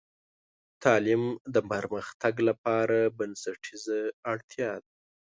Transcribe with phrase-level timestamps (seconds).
[0.83, 1.23] تعلیم
[1.53, 3.99] د پرمختګ لپاره بنسټیزه
[4.31, 4.89] اړتیا ده.